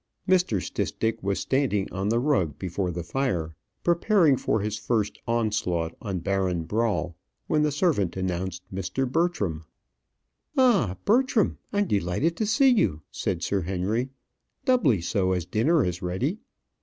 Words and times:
Mr. 0.27 0.59
Stistick 0.59 1.21
was 1.21 1.39
standing 1.39 1.87
on 1.93 2.09
the 2.09 2.17
rug 2.17 2.57
before 2.57 2.89
the 2.89 3.03
fire, 3.03 3.53
preparing 3.83 4.35
for 4.35 4.61
his 4.61 4.75
first 4.75 5.19
onslaught 5.27 5.95
on 6.01 6.17
Baron 6.17 6.63
Brawl, 6.63 7.15
when 7.45 7.61
the 7.61 7.71
servant 7.71 8.17
announced 8.17 8.63
Mr. 8.73 9.07
Bertram. 9.07 9.63
"Ah! 10.57 10.97
Bertram, 11.05 11.59
I'm 11.71 11.85
delighted 11.85 12.35
to 12.37 12.47
see 12.47 12.69
you," 12.69 13.03
said 13.11 13.43
Sir 13.43 13.61
Henry; 13.61 14.09
"doubly 14.65 15.01
so, 15.01 15.33
as 15.33 15.45
dinner 15.45 15.85
is 15.85 16.01
ready. 16.01 16.39